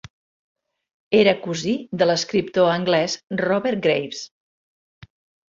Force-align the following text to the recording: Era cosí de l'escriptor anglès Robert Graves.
Era 1.19 1.35
cosí 1.43 1.73
de 2.03 2.07
l'escriptor 2.11 2.71
anglès 2.77 3.19
Robert 3.45 3.85
Graves. 3.87 4.25